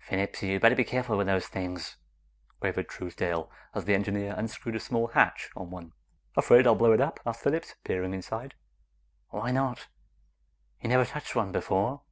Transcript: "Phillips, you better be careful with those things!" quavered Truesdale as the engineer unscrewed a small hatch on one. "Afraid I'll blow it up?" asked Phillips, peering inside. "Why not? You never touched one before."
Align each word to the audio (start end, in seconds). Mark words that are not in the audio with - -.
"Phillips, 0.00 0.42
you 0.42 0.60
better 0.60 0.74
be 0.74 0.84
careful 0.84 1.16
with 1.16 1.26
those 1.28 1.46
things!" 1.46 1.96
quavered 2.60 2.90
Truesdale 2.90 3.50
as 3.74 3.86
the 3.86 3.94
engineer 3.94 4.34
unscrewed 4.36 4.74
a 4.76 4.80
small 4.80 5.06
hatch 5.06 5.48
on 5.56 5.70
one. 5.70 5.94
"Afraid 6.36 6.66
I'll 6.66 6.74
blow 6.74 6.92
it 6.92 7.00
up?" 7.00 7.20
asked 7.24 7.40
Phillips, 7.42 7.74
peering 7.84 8.12
inside. 8.12 8.54
"Why 9.30 9.50
not? 9.50 9.88
You 10.82 10.90
never 10.90 11.06
touched 11.06 11.34
one 11.34 11.52
before." 11.52 12.02